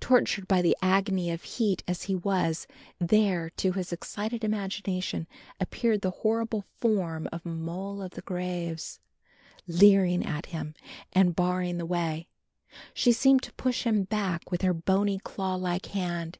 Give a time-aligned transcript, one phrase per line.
[0.00, 2.66] Tortured by the agony of heat as he was,
[2.98, 5.26] there, to his excited imagination,
[5.58, 9.00] appeared the horrible form of "Moll o' the graves,"
[9.66, 10.74] leering at him
[11.14, 12.28] and barring the way.
[12.92, 16.36] She seemed to push him back with her bony claw like hand.